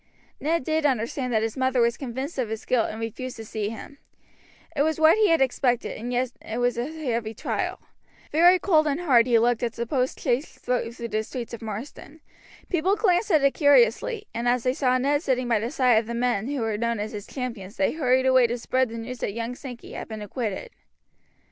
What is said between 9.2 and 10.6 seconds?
he looked as the postchaise